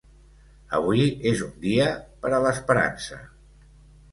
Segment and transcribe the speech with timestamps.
[0.77, 1.03] Avui
[1.33, 1.91] és un dia
[2.25, 3.21] per a l'esperança.